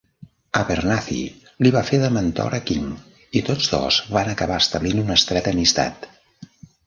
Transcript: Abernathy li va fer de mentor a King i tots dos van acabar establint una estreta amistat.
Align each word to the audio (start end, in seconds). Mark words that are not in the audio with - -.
Abernathy 0.59 1.17
li 1.65 1.71
va 1.75 1.83
fer 1.89 1.99
de 2.03 2.09
mentor 2.15 2.55
a 2.59 2.61
King 2.71 2.87
i 3.41 3.45
tots 3.51 3.69
dos 3.75 4.01
van 4.15 4.33
acabar 4.33 4.59
establint 4.65 5.03
una 5.05 5.19
estreta 5.21 5.55
amistat. 5.57 6.09